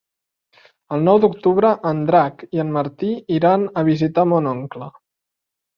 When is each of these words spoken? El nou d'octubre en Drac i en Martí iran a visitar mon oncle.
El 0.95 1.03
nou 1.07 1.19
d'octubre 1.25 1.71
en 1.91 2.01
Drac 2.09 2.41
i 2.59 2.65
en 2.65 2.75
Martí 2.81 3.11
iran 3.39 3.69
a 3.83 3.87
visitar 3.95 4.29
mon 4.35 4.55
oncle. 4.59 4.95